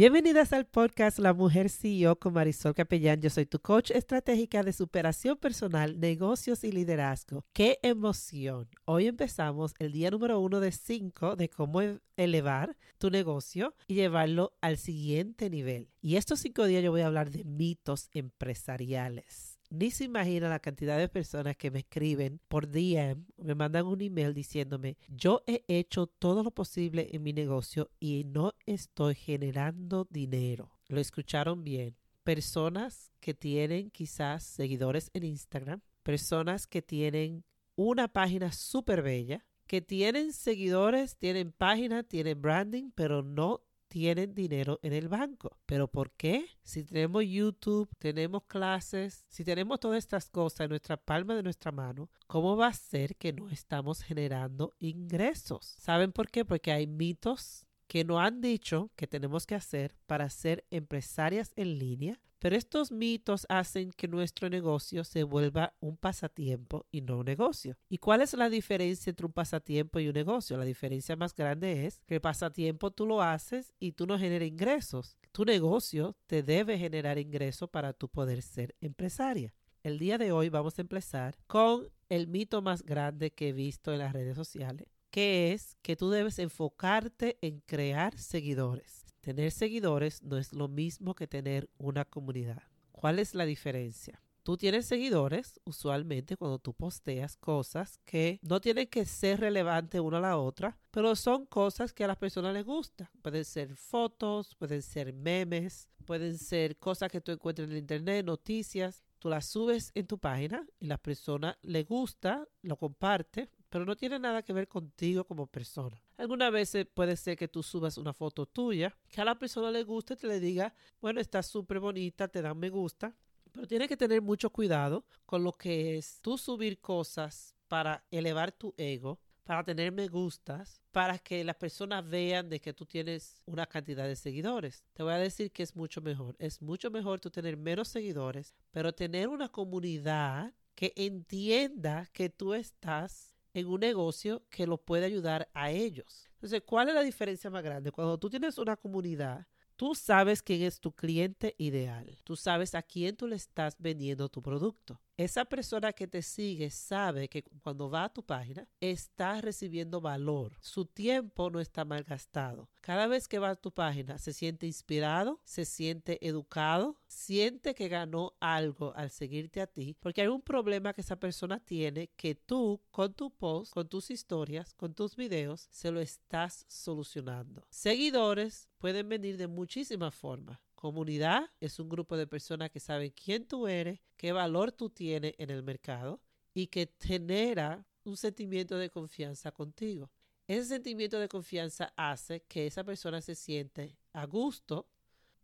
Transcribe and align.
Bienvenidas 0.00 0.54
al 0.54 0.64
podcast 0.64 1.18
La 1.18 1.34
Mujer 1.34 1.68
CEO 1.68 2.16
con 2.18 2.32
Marisol 2.32 2.72
Capellán. 2.72 3.20
Yo 3.20 3.28
soy 3.28 3.44
tu 3.44 3.60
coach 3.60 3.90
estratégica 3.90 4.62
de 4.62 4.72
superación 4.72 5.36
personal, 5.36 6.00
negocios 6.00 6.64
y 6.64 6.72
liderazgo. 6.72 7.44
¡Qué 7.52 7.78
emoción! 7.82 8.70
Hoy 8.86 9.08
empezamos 9.08 9.74
el 9.78 9.92
día 9.92 10.10
número 10.10 10.40
uno 10.40 10.58
de 10.58 10.72
cinco 10.72 11.36
de 11.36 11.50
cómo 11.50 11.82
e-, 11.82 12.00
elevar 12.16 12.78
tu 12.96 13.10
negocio 13.10 13.74
y 13.88 13.96
llevarlo 13.96 14.54
al 14.62 14.78
siguiente 14.78 15.50
nivel. 15.50 15.90
Y 16.00 16.16
estos 16.16 16.40
cinco 16.40 16.64
días 16.64 16.82
yo 16.82 16.92
voy 16.92 17.02
a 17.02 17.06
hablar 17.06 17.30
de 17.30 17.44
mitos 17.44 18.08
empresariales. 18.14 19.49
Ni 19.70 19.92
se 19.92 20.02
imagina 20.02 20.48
la 20.48 20.58
cantidad 20.58 20.98
de 20.98 21.08
personas 21.08 21.56
que 21.56 21.70
me 21.70 21.78
escriben 21.78 22.40
por 22.48 22.68
DM, 22.68 23.24
me 23.36 23.54
mandan 23.54 23.86
un 23.86 24.00
email 24.00 24.34
diciéndome, 24.34 24.96
yo 25.06 25.44
he 25.46 25.64
hecho 25.68 26.08
todo 26.08 26.42
lo 26.42 26.50
posible 26.50 27.08
en 27.12 27.22
mi 27.22 27.32
negocio 27.32 27.88
y 28.00 28.24
no 28.24 28.54
estoy 28.66 29.14
generando 29.14 30.08
dinero. 30.10 30.72
Lo 30.88 31.00
escucharon 31.00 31.62
bien. 31.62 31.96
Personas 32.24 33.12
que 33.20 33.32
tienen 33.32 33.90
quizás 33.90 34.42
seguidores 34.42 35.08
en 35.14 35.22
Instagram, 35.22 35.80
personas 36.02 36.66
que 36.66 36.82
tienen 36.82 37.44
una 37.76 38.08
página 38.08 38.50
súper 38.50 39.02
bella, 39.02 39.46
que 39.68 39.80
tienen 39.80 40.32
seguidores, 40.32 41.16
tienen 41.16 41.52
página, 41.52 42.02
tienen 42.02 42.42
branding, 42.42 42.90
pero 42.92 43.22
no 43.22 43.62
tienen 43.90 44.34
dinero 44.34 44.78
en 44.82 44.92
el 44.92 45.08
banco. 45.08 45.58
¿Pero 45.66 45.88
por 45.88 46.12
qué? 46.12 46.46
Si 46.62 46.84
tenemos 46.84 47.24
YouTube, 47.26 47.90
tenemos 47.98 48.44
clases, 48.44 49.24
si 49.28 49.44
tenemos 49.44 49.80
todas 49.80 49.98
estas 49.98 50.30
cosas 50.30 50.60
en 50.60 50.70
nuestra 50.70 50.96
palma 50.96 51.34
de 51.34 51.42
nuestra 51.42 51.72
mano, 51.72 52.08
¿cómo 52.28 52.56
va 52.56 52.68
a 52.68 52.72
ser 52.72 53.16
que 53.16 53.32
no 53.32 53.50
estamos 53.50 54.02
generando 54.02 54.74
ingresos? 54.78 55.74
¿Saben 55.78 56.12
por 56.12 56.30
qué? 56.30 56.44
Porque 56.44 56.70
hay 56.70 56.86
mitos 56.86 57.66
que 57.90 58.04
no 58.04 58.20
han 58.20 58.40
dicho 58.40 58.92
que 58.94 59.08
tenemos 59.08 59.48
que 59.48 59.56
hacer 59.56 59.96
para 60.06 60.30
ser 60.30 60.64
empresarias 60.70 61.52
en 61.56 61.76
línea, 61.76 62.20
pero 62.38 62.54
estos 62.54 62.92
mitos 62.92 63.46
hacen 63.48 63.90
que 63.90 64.06
nuestro 64.06 64.48
negocio 64.48 65.02
se 65.02 65.24
vuelva 65.24 65.74
un 65.80 65.96
pasatiempo 65.96 66.86
y 66.92 67.00
no 67.00 67.18
un 67.18 67.24
negocio. 67.24 67.76
¿Y 67.88 67.98
cuál 67.98 68.20
es 68.20 68.32
la 68.34 68.48
diferencia 68.48 69.10
entre 69.10 69.26
un 69.26 69.32
pasatiempo 69.32 69.98
y 69.98 70.06
un 70.06 70.14
negocio? 70.14 70.56
La 70.56 70.64
diferencia 70.64 71.16
más 71.16 71.34
grande 71.34 71.84
es 71.84 72.00
que 72.06 72.14
el 72.14 72.20
pasatiempo 72.20 72.92
tú 72.92 73.06
lo 73.06 73.22
haces 73.22 73.74
y 73.80 73.90
tú 73.90 74.06
no 74.06 74.20
generas 74.20 74.46
ingresos. 74.46 75.16
Tu 75.32 75.44
negocio 75.44 76.14
te 76.28 76.44
debe 76.44 76.78
generar 76.78 77.18
ingresos 77.18 77.68
para 77.70 77.92
tú 77.92 78.08
poder 78.08 78.42
ser 78.42 78.76
empresaria. 78.80 79.52
El 79.82 79.98
día 79.98 80.16
de 80.16 80.30
hoy 80.30 80.48
vamos 80.48 80.78
a 80.78 80.82
empezar 80.82 81.36
con 81.48 81.88
el 82.08 82.28
mito 82.28 82.62
más 82.62 82.84
grande 82.84 83.32
que 83.32 83.48
he 83.48 83.52
visto 83.52 83.92
en 83.92 83.98
las 83.98 84.12
redes 84.12 84.36
sociales 84.36 84.99
que 85.10 85.52
es 85.52 85.76
que 85.82 85.96
tú 85.96 86.10
debes 86.10 86.38
enfocarte 86.38 87.38
en 87.42 87.60
crear 87.60 88.16
seguidores. 88.18 89.04
Tener 89.20 89.50
seguidores 89.52 90.22
no 90.22 90.38
es 90.38 90.52
lo 90.52 90.68
mismo 90.68 91.14
que 91.14 91.26
tener 91.26 91.68
una 91.78 92.04
comunidad. 92.04 92.62
¿Cuál 92.92 93.18
es 93.18 93.34
la 93.34 93.44
diferencia? 93.44 94.22
Tú 94.42 94.56
tienes 94.56 94.86
seguidores 94.86 95.60
usualmente 95.64 96.36
cuando 96.36 96.58
tú 96.58 96.72
posteas 96.72 97.36
cosas 97.36 97.98
que 98.06 98.40
no 98.42 98.60
tienen 98.60 98.86
que 98.86 99.04
ser 99.04 99.40
relevantes 99.40 100.00
una 100.00 100.16
a 100.16 100.22
la 100.22 100.38
otra, 100.38 100.78
pero 100.90 101.14
son 101.14 101.44
cosas 101.44 101.92
que 101.92 102.04
a 102.04 102.06
las 102.06 102.16
personas 102.16 102.54
les 102.54 102.64
gustan. 102.64 103.08
Pueden 103.20 103.44
ser 103.44 103.76
fotos, 103.76 104.54
pueden 104.54 104.80
ser 104.80 105.12
memes, 105.12 105.90
pueden 106.06 106.38
ser 106.38 106.78
cosas 106.78 107.10
que 107.10 107.20
tú 107.20 107.32
encuentras 107.32 107.68
en 107.68 107.72
el 107.72 107.78
internet, 107.78 108.24
noticias. 108.24 109.04
Tú 109.18 109.28
las 109.28 109.44
subes 109.44 109.92
en 109.94 110.06
tu 110.06 110.18
página 110.18 110.66
y 110.78 110.86
la 110.86 110.96
persona 110.96 111.58
le 111.60 111.84
gusta, 111.84 112.48
lo 112.62 112.78
comparte, 112.78 113.50
pero 113.70 113.86
no 113.86 113.96
tiene 113.96 114.18
nada 114.18 114.42
que 114.42 114.52
ver 114.52 114.68
contigo 114.68 115.24
como 115.24 115.46
persona. 115.46 116.02
Algunas 116.18 116.52
veces 116.52 116.86
puede 116.92 117.16
ser 117.16 117.38
que 117.38 117.48
tú 117.48 117.62
subas 117.62 117.96
una 117.96 118.12
foto 118.12 118.44
tuya, 118.44 118.94
que 119.08 119.20
a 119.20 119.24
la 119.24 119.38
persona 119.38 119.70
le 119.70 119.84
guste, 119.84 120.16
te 120.16 120.26
le 120.26 120.40
diga, 120.40 120.74
bueno, 121.00 121.20
está 121.20 121.42
súper 121.42 121.80
bonita, 121.80 122.28
te 122.28 122.42
dan 122.42 122.58
me 122.58 122.68
gusta, 122.68 123.16
pero 123.52 123.66
tienes 123.66 123.88
que 123.88 123.96
tener 123.96 124.20
mucho 124.20 124.50
cuidado 124.50 125.06
con 125.24 125.42
lo 125.42 125.52
que 125.52 125.96
es 125.96 126.20
tú 126.20 126.36
subir 126.36 126.80
cosas 126.80 127.54
para 127.68 128.04
elevar 128.10 128.52
tu 128.52 128.74
ego, 128.76 129.20
para 129.44 129.64
tener 129.64 129.92
me 129.92 130.08
gustas, 130.08 130.80
para 130.92 131.18
que 131.18 131.42
las 131.44 131.56
personas 131.56 132.08
vean 132.08 132.48
de 132.48 132.60
que 132.60 132.72
tú 132.72 132.86
tienes 132.86 133.42
una 133.46 133.66
cantidad 133.66 134.06
de 134.06 134.16
seguidores. 134.16 134.84
Te 134.92 135.02
voy 135.02 135.12
a 135.12 135.18
decir 135.18 135.50
que 135.52 135.62
es 135.62 135.74
mucho 135.74 136.00
mejor. 136.00 136.36
Es 136.38 136.60
mucho 136.62 136.90
mejor 136.90 137.20
tú 137.20 137.30
tener 137.30 137.56
menos 137.56 137.88
seguidores, 137.88 138.54
pero 138.70 138.92
tener 138.92 139.28
una 139.28 139.48
comunidad 139.48 140.52
que 140.74 140.92
entienda 140.96 142.08
que 142.12 142.28
tú 142.28 142.54
estás 142.54 143.34
en 143.54 143.66
un 143.66 143.80
negocio 143.80 144.42
que 144.50 144.66
lo 144.66 144.78
puede 144.78 145.06
ayudar 145.06 145.48
a 145.54 145.70
ellos. 145.70 146.28
Entonces, 146.34 146.62
¿cuál 146.64 146.88
es 146.88 146.94
la 146.94 147.02
diferencia 147.02 147.50
más 147.50 147.62
grande? 147.62 147.92
Cuando 147.92 148.18
tú 148.18 148.30
tienes 148.30 148.58
una 148.58 148.76
comunidad, 148.76 149.46
tú 149.76 149.94
sabes 149.94 150.42
quién 150.42 150.62
es 150.62 150.80
tu 150.80 150.92
cliente 150.92 151.54
ideal. 151.58 152.18
Tú 152.24 152.36
sabes 152.36 152.74
a 152.74 152.82
quién 152.82 153.16
tú 153.16 153.26
le 153.26 153.36
estás 153.36 153.76
vendiendo 153.78 154.28
tu 154.28 154.42
producto. 154.42 155.00
Esa 155.20 155.44
persona 155.44 155.92
que 155.92 156.06
te 156.06 156.22
sigue 156.22 156.70
sabe 156.70 157.28
que 157.28 157.42
cuando 157.62 157.90
va 157.90 158.04
a 158.04 158.08
tu 158.08 158.22
página 158.22 158.66
está 158.80 159.42
recibiendo 159.42 160.00
valor. 160.00 160.56
Su 160.62 160.86
tiempo 160.86 161.50
no 161.50 161.60
está 161.60 161.84
mal 161.84 162.04
gastado. 162.04 162.70
Cada 162.80 163.06
vez 163.06 163.28
que 163.28 163.38
va 163.38 163.50
a 163.50 163.54
tu 163.54 163.70
página 163.70 164.16
se 164.16 164.32
siente 164.32 164.66
inspirado, 164.66 165.38
se 165.44 165.66
siente 165.66 166.26
educado, 166.26 166.96
siente 167.06 167.74
que 167.74 167.88
ganó 167.88 168.32
algo 168.40 168.94
al 168.96 169.10
seguirte 169.10 169.60
a 169.60 169.66
ti, 169.66 169.94
porque 170.00 170.22
hay 170.22 170.28
un 170.28 170.40
problema 170.40 170.94
que 170.94 171.02
esa 171.02 171.20
persona 171.20 171.60
tiene 171.60 172.08
que 172.16 172.34
tú 172.34 172.80
con 172.90 173.12
tu 173.12 173.30
post, 173.30 173.74
con 173.74 173.90
tus 173.90 174.10
historias, 174.10 174.72
con 174.72 174.94
tus 174.94 175.16
videos, 175.16 175.68
se 175.70 175.90
lo 175.90 176.00
estás 176.00 176.64
solucionando. 176.66 177.66
Seguidores 177.68 178.70
pueden 178.78 179.10
venir 179.10 179.36
de 179.36 179.48
muchísimas 179.48 180.14
formas. 180.14 180.58
Comunidad 180.80 181.50
es 181.60 181.78
un 181.78 181.90
grupo 181.90 182.16
de 182.16 182.26
personas 182.26 182.70
que 182.70 182.80
saben 182.80 183.10
quién 183.10 183.46
tú 183.46 183.68
eres, 183.68 184.00
qué 184.16 184.32
valor 184.32 184.72
tú 184.72 184.88
tienes 184.88 185.34
en 185.36 185.50
el 185.50 185.62
mercado 185.62 186.22
y 186.54 186.68
que 186.68 186.90
genera 186.98 187.84
un 188.02 188.16
sentimiento 188.16 188.78
de 188.78 188.88
confianza 188.88 189.52
contigo. 189.52 190.10
Ese 190.46 190.64
sentimiento 190.64 191.20
de 191.20 191.28
confianza 191.28 191.92
hace 191.96 192.44
que 192.48 192.66
esa 192.66 192.82
persona 192.82 193.20
se 193.20 193.34
siente 193.34 193.98
a 194.14 194.24
gusto 194.24 194.88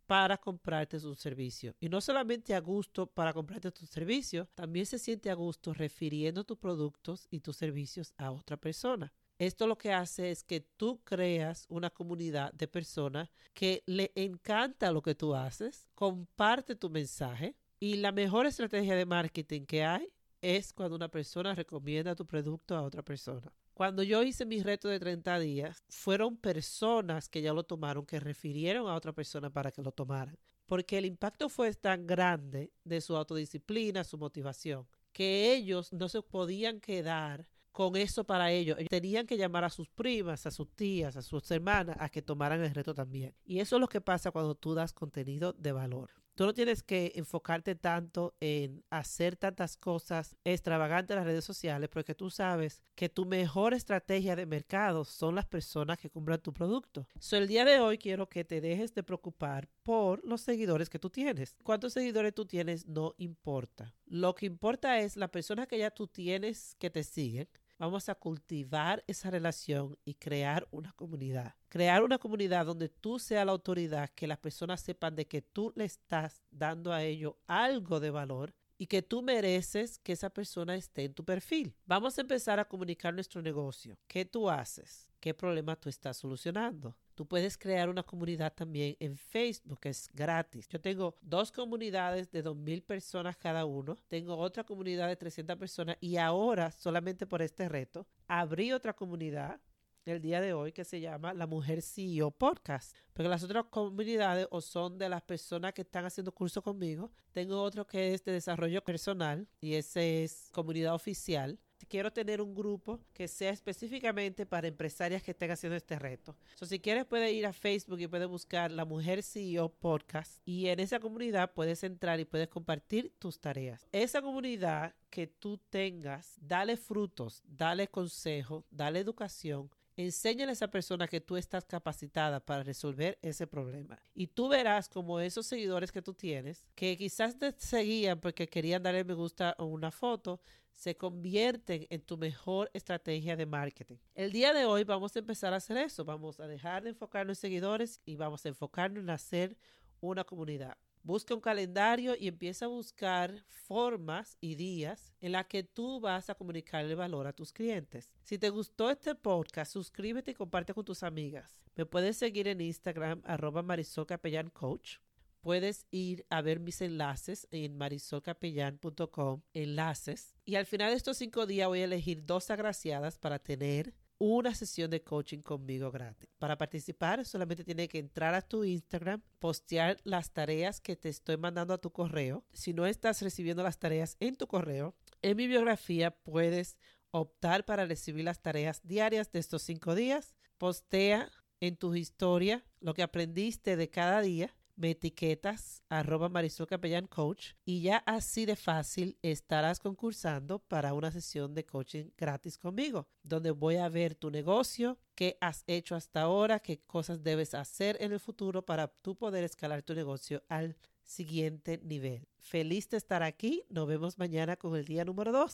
para 0.07 0.37
comprarte 0.37 0.99
su 0.99 1.13
servicio. 1.13 1.75
Y 1.79 1.87
no 1.87 2.01
solamente 2.01 2.55
a 2.55 2.59
gusto 2.59 3.05
para 3.05 3.31
comprarte 3.31 3.71
tu 3.71 3.85
servicio, 3.85 4.49
también 4.55 4.87
se 4.87 4.97
siente 4.97 5.29
a 5.29 5.35
gusto 5.35 5.71
refiriendo 5.71 6.45
tus 6.45 6.57
productos 6.57 7.27
y 7.29 7.41
tus 7.41 7.57
servicios 7.57 8.11
a 8.17 8.31
otra 8.31 8.57
persona. 8.57 9.13
Esto 9.39 9.67
lo 9.67 9.77
que 9.77 9.93
hace 9.93 10.31
es 10.31 10.43
que 10.43 10.61
tú 10.61 10.99
creas 11.03 11.67
una 11.69 11.91
comunidad 11.91 12.51
de 12.53 12.67
personas 12.67 13.29
que 13.53 13.83
le 13.85 14.11
encanta 14.15 14.91
lo 14.91 15.03
que 15.03 15.13
tú 15.13 15.35
haces, 15.35 15.85
comparte 15.93 16.75
tu 16.75 16.89
mensaje 16.89 17.55
y 17.79 17.97
la 17.97 18.11
mejor 18.11 18.47
estrategia 18.47 18.95
de 18.95 19.05
marketing 19.05 19.65
que 19.65 19.83
hay 19.83 20.07
es 20.41 20.73
cuando 20.73 20.95
una 20.95 21.09
persona 21.09 21.53
recomienda 21.53 22.15
tu 22.15 22.25
producto 22.25 22.75
a 22.75 22.81
otra 22.81 23.03
persona. 23.03 23.53
Cuando 23.75 24.01
yo 24.01 24.23
hice 24.23 24.43
mi 24.43 24.63
reto 24.63 24.87
de 24.87 24.99
30 24.99 25.37
días, 25.37 25.83
fueron 25.87 26.35
personas 26.35 27.29
que 27.29 27.43
ya 27.43 27.53
lo 27.53 27.63
tomaron, 27.63 28.07
que 28.07 28.19
refirieron 28.19 28.87
a 28.87 28.95
otra 28.95 29.13
persona 29.13 29.51
para 29.51 29.71
que 29.71 29.83
lo 29.83 29.91
tomaran. 29.91 30.35
Porque 30.65 30.97
el 30.97 31.05
impacto 31.05 31.47
fue 31.47 31.71
tan 31.75 32.07
grande 32.07 32.71
de 32.83 33.01
su 33.01 33.15
autodisciplina, 33.15 34.03
su 34.03 34.17
motivación, 34.17 34.87
que 35.13 35.53
ellos 35.53 35.93
no 35.93 36.09
se 36.09 36.23
podían 36.23 36.79
quedar 36.79 37.47
con 37.77 37.95
eso 37.95 38.23
para 38.23 38.49
ellos. 38.49 38.79
Tenían 38.89 39.27
que 39.27 39.37
llamar 39.37 39.63
a 39.63 39.69
sus 39.69 39.87
primas, 39.87 40.47
a 40.47 40.49
sus 40.49 40.67
tías, 40.73 41.15
a 41.15 41.21
sus 41.21 41.51
hermanas 41.51 41.95
a 41.99 42.09
que 42.09 42.23
tomaran 42.23 42.63
el 42.63 42.73
reto 42.73 42.95
también. 42.95 43.35
Y 43.45 43.59
eso 43.59 43.75
es 43.75 43.79
lo 43.79 43.87
que 43.87 44.01
pasa 44.01 44.31
cuando 44.31 44.55
tú 44.55 44.73
das 44.73 44.93
contenido 44.93 45.53
de 45.53 45.73
valor. 45.73 46.09
Tú 46.33 46.45
no 46.45 46.55
tienes 46.55 46.81
que 46.81 47.13
enfocarte 47.15 47.75
tanto 47.75 48.35
en 48.39 48.83
hacer 48.89 49.35
tantas 49.35 49.77
cosas 49.77 50.35
extravagantes 50.43 51.11
en 51.11 51.17
las 51.17 51.25
redes 51.25 51.45
sociales 51.45 51.87
porque 51.89 52.15
tú 52.15 52.31
sabes 52.31 52.81
que 52.95 53.09
tu 53.09 53.25
mejor 53.25 53.75
estrategia 53.75 54.35
de 54.35 54.47
mercado 54.47 55.05
son 55.05 55.35
las 55.35 55.45
personas 55.45 55.99
que 55.99 56.09
compran 56.09 56.41
tu 56.41 56.53
producto. 56.53 57.07
So, 57.19 57.37
el 57.37 57.47
día 57.47 57.63
de 57.63 57.79
hoy 57.79 57.99
quiero 57.99 58.27
que 58.27 58.43
te 58.43 58.59
dejes 58.59 58.95
de 58.95 59.03
preocupar 59.03 59.69
por 59.83 60.23
los 60.25 60.41
seguidores 60.41 60.89
que 60.89 60.99
tú 60.99 61.11
tienes. 61.11 61.55
Cuántos 61.63 61.93
seguidores 61.93 62.33
tú 62.33 62.45
tienes 62.45 62.87
no 62.87 63.13
importa. 63.17 63.93
Lo 64.05 64.33
que 64.33 64.47
importa 64.47 64.99
es 64.99 65.15
la 65.15 65.29
persona 65.29 65.67
que 65.67 65.77
ya 65.77 65.91
tú 65.91 66.07
tienes 66.07 66.75
que 66.79 66.89
te 66.89 67.03
siguen 67.03 67.47
Vamos 67.79 68.09
a 68.09 68.15
cultivar 68.15 69.03
esa 69.05 69.29
relación 69.29 69.97
y 70.03 70.15
crear 70.15 70.67
una 70.71 70.93
comunidad. 70.93 71.53
Crear 71.69 72.03
una 72.03 72.17
comunidad 72.17 72.65
donde 72.65 72.89
tú 72.89 73.19
seas 73.19 73.45
la 73.45 73.51
autoridad, 73.51 74.09
que 74.15 74.25
las 74.25 74.39
personas 74.39 74.81
sepan 74.81 75.15
de 75.15 75.27
que 75.27 75.43
tú 75.43 75.71
le 75.75 75.85
estás 75.85 76.41
dando 76.49 76.91
a 76.91 77.03
ellos 77.03 77.35
algo 77.45 77.99
de 77.99 78.09
valor 78.09 78.55
y 78.79 78.87
que 78.87 79.03
tú 79.03 79.21
mereces 79.21 79.99
que 79.99 80.13
esa 80.13 80.31
persona 80.31 80.75
esté 80.75 81.05
en 81.05 81.13
tu 81.13 81.23
perfil. 81.23 81.75
Vamos 81.85 82.17
a 82.17 82.21
empezar 82.21 82.59
a 82.59 82.65
comunicar 82.65 83.13
nuestro 83.13 83.41
negocio. 83.43 83.99
¿Qué 84.07 84.25
tú 84.25 84.49
haces? 84.49 85.07
¿Qué 85.19 85.35
problema 85.35 85.75
tú 85.75 85.89
estás 85.89 86.17
solucionando? 86.17 86.95
Tú 87.17 87.27
puedes 87.27 87.57
crear 87.57 87.89
una 87.89 88.03
comunidad 88.03 88.53
también 88.53 88.95
en 88.99 89.17
Facebook, 89.17 89.79
que 89.79 89.89
es 89.89 90.07
gratis. 90.13 90.67
Yo 90.69 90.79
tengo 90.79 91.15
dos 91.19 91.51
comunidades 91.51 92.29
de 92.29 92.43
2.000 92.43 92.85
personas 92.85 93.35
cada 93.35 93.65
uno. 93.65 93.97
Tengo 94.07 94.37
otra 94.37 94.63
comunidad 94.63 95.07
de 95.07 95.15
300 95.15 95.57
personas 95.57 95.97
y 95.99 96.17
ahora, 96.17 96.71
solamente 96.71 97.25
por 97.25 97.41
este 97.41 97.67
reto, 97.67 98.05
abrí 98.27 98.71
otra 98.71 98.93
comunidad 98.93 99.59
el 100.05 100.21
día 100.21 100.39
de 100.41 100.53
hoy 100.53 100.71
que 100.71 100.85
se 100.85 101.01
llama 101.01 101.33
La 101.33 101.47
Mujer 101.47 101.81
CEO 101.81 102.29
Podcast. 102.29 102.95
Porque 103.13 103.29
las 103.29 103.43
otras 103.43 103.65
comunidades 103.71 104.47
o 104.51 104.61
son 104.61 104.99
de 104.99 105.09
las 105.09 105.23
personas 105.23 105.73
que 105.73 105.81
están 105.81 106.05
haciendo 106.05 106.31
curso 106.31 106.61
conmigo. 106.61 107.11
Tengo 107.31 107.59
otro 107.63 107.87
que 107.87 108.13
es 108.13 108.23
de 108.25 108.31
desarrollo 108.31 108.83
personal 108.83 109.47
y 109.59 109.73
ese 109.73 110.23
es 110.23 110.51
comunidad 110.53 110.93
oficial 110.93 111.59
quiero 111.85 112.11
tener 112.11 112.41
un 112.41 112.55
grupo 112.55 112.99
que 113.13 113.27
sea 113.27 113.51
específicamente 113.51 114.45
para 114.45 114.67
empresarias 114.67 115.23
que 115.23 115.31
estén 115.31 115.51
haciendo 115.51 115.75
este 115.75 115.99
reto. 115.99 116.35
So, 116.55 116.65
si 116.65 116.79
quieres, 116.79 117.05
puedes 117.05 117.31
ir 117.31 117.45
a 117.45 117.53
Facebook 117.53 117.99
y 117.99 118.07
puedes 118.07 118.27
buscar 118.27 118.71
La 118.71 118.85
Mujer 118.85 119.23
CEO 119.23 119.69
Podcast. 119.69 120.41
Y 120.45 120.67
en 120.67 120.79
esa 120.79 120.99
comunidad 120.99 121.53
puedes 121.53 121.83
entrar 121.83 122.19
y 122.19 122.25
puedes 122.25 122.47
compartir 122.47 123.13
tus 123.19 123.39
tareas. 123.39 123.87
Esa 123.91 124.21
comunidad 124.21 124.95
que 125.09 125.27
tú 125.27 125.59
tengas, 125.69 126.35
dale 126.41 126.77
frutos, 126.77 127.43
dale 127.45 127.87
consejo, 127.87 128.65
dale 128.71 128.99
educación 128.99 129.69
Enséñale 129.97 130.51
a 130.51 130.53
esa 130.53 130.67
persona 130.67 131.07
que 131.07 131.19
tú 131.19 131.37
estás 131.37 131.65
capacitada 131.65 132.39
para 132.39 132.61
resolver 132.61 133.17
ese 133.23 133.47
problema. 133.47 133.97
Y 134.13 134.27
tú 134.27 134.47
verás 134.47 134.87
como 134.89 135.19
esos 135.19 135.47
seguidores 135.47 135.91
que 135.91 136.03
tú 136.03 136.13
tienes, 136.13 136.67
que 136.75 136.95
quizás 136.95 137.35
te 137.39 137.51
seguían 137.57 138.19
porque 138.19 138.47
querían 138.47 138.83
darle 138.83 139.03
me 139.03 139.15
gusta 139.15 139.55
a 139.57 139.63
una 139.63 139.89
foto, 139.89 140.39
se 140.71 140.95
convierten 140.95 141.87
en 141.89 142.01
tu 142.01 142.15
mejor 142.15 142.69
estrategia 142.75 143.35
de 143.35 143.47
marketing. 143.47 143.97
El 144.13 144.31
día 144.31 144.53
de 144.53 144.65
hoy 144.65 144.83
vamos 144.83 145.15
a 145.15 145.19
empezar 145.19 145.51
a 145.53 145.57
hacer 145.57 145.77
eso. 145.77 146.05
Vamos 146.05 146.39
a 146.39 146.47
dejar 146.47 146.83
de 146.83 146.91
enfocarnos 146.91 147.39
en 147.39 147.41
seguidores 147.41 147.99
y 148.05 148.15
vamos 148.17 148.45
a 148.45 148.49
enfocarnos 148.49 149.01
en 149.01 149.09
hacer 149.09 149.57
una 149.99 150.23
comunidad. 150.23 150.77
Busca 151.07 151.33
un 151.33 151.39
calendario 151.39 152.17
y 152.19 152.27
empieza 152.27 152.65
a 152.65 152.67
buscar 152.67 153.45
formas 153.47 154.35
y 154.41 154.55
días 154.55 155.13
en 155.21 155.31
las 155.31 155.45
que 155.45 155.63
tú 155.63 156.01
vas 156.01 156.29
a 156.29 156.35
comunicar 156.35 156.83
el 156.83 156.97
valor 156.97 157.27
a 157.27 157.31
tus 157.31 157.53
clientes. 157.53 158.11
Si 158.23 158.37
te 158.37 158.49
gustó 158.49 158.91
este 158.91 159.15
podcast, 159.15 159.71
suscríbete 159.71 160.31
y 160.31 160.33
comparte 160.33 160.73
con 160.73 160.83
tus 160.83 161.03
amigas. 161.03 161.61
Me 161.77 161.85
puedes 161.85 162.17
seguir 162.17 162.49
en 162.49 162.59
Instagram, 162.59 163.21
arroba 163.23 163.63
Marisol 163.63 164.05
Coach. 164.51 164.97
Puedes 165.39 165.85
ir 165.91 166.25
a 166.29 166.41
ver 166.41 166.59
mis 166.59 166.81
enlaces 166.81 167.47
en 167.51 167.77
marisolcapellán.com, 167.77 169.43
enlaces. 169.53 170.35
Y 170.43 170.55
al 170.55 170.65
final 170.65 170.89
de 170.89 170.97
estos 170.97 171.15
cinco 171.15 171.45
días 171.45 171.69
voy 171.69 171.79
a 171.79 171.85
elegir 171.85 172.25
dos 172.25 172.49
agraciadas 172.49 173.17
para 173.17 173.39
tener 173.39 173.93
una 174.19 174.55
sesión 174.55 174.89
de 174.89 175.03
coaching 175.03 175.39
conmigo 175.39 175.91
gratis. 175.91 176.29
Para 176.39 176.57
participar 176.57 177.23
solamente 177.25 177.63
tienes 177.63 177.89
que 177.89 177.99
entrar 177.99 178.33
a 178.33 178.41
tu 178.41 178.63
Instagram, 178.63 179.21
postear 179.39 179.97
las 180.03 180.31
tareas 180.31 180.81
que 180.81 180.95
te 180.95 181.09
estoy 181.09 181.37
mandando 181.37 181.73
a 181.73 181.77
tu 181.77 181.91
correo. 181.91 182.43
Si 182.53 182.73
no 182.73 182.85
estás 182.85 183.21
recibiendo 183.21 183.63
las 183.63 183.79
tareas 183.79 184.17
en 184.19 184.35
tu 184.35 184.47
correo, 184.47 184.95
en 185.21 185.37
mi 185.37 185.47
biografía 185.47 186.11
puedes 186.11 186.77
optar 187.11 187.65
para 187.65 187.85
recibir 187.85 188.25
las 188.25 188.41
tareas 188.41 188.81
diarias 188.83 189.31
de 189.31 189.39
estos 189.39 189.61
cinco 189.61 189.95
días. 189.95 190.35
Postea 190.57 191.31
en 191.59 191.77
tu 191.77 191.93
historia 191.95 192.65
lo 192.79 192.93
que 192.93 193.03
aprendiste 193.03 193.75
de 193.75 193.89
cada 193.89 194.21
día 194.21 194.55
me 194.77 194.91
etiquetas 194.91 195.81
arroba 195.89 196.29
Marisol 196.29 196.67
Capellán 196.67 197.07
Coach 197.07 197.53
y 197.65 197.81
ya 197.81 197.97
así 198.05 198.45
de 198.45 198.55
fácil 198.55 199.17
estarás 199.21 199.79
concursando 199.79 200.59
para 200.59 200.93
una 200.93 201.11
sesión 201.11 201.53
de 201.53 201.65
coaching 201.65 202.11
gratis 202.17 202.57
conmigo, 202.57 203.07
donde 203.23 203.51
voy 203.51 203.77
a 203.77 203.89
ver 203.89 204.15
tu 204.15 204.31
negocio, 204.31 204.97
qué 205.15 205.37
has 205.41 205.63
hecho 205.67 205.95
hasta 205.95 206.21
ahora, 206.21 206.59
qué 206.59 206.79
cosas 206.79 207.23
debes 207.23 207.53
hacer 207.53 207.97
en 207.99 208.13
el 208.13 208.19
futuro 208.19 208.63
para 208.63 208.87
tú 208.87 209.15
poder 209.15 209.43
escalar 209.43 209.81
tu 209.81 209.95
negocio 209.95 210.43
al 210.47 210.77
siguiente 211.03 211.79
nivel. 211.83 212.27
Feliz 212.37 212.89
de 212.89 212.97
estar 212.97 213.23
aquí. 213.23 213.63
Nos 213.69 213.87
vemos 213.87 214.17
mañana 214.17 214.55
con 214.55 214.75
el 214.75 214.85
día 214.85 215.05
número 215.05 215.31
2. 215.31 215.45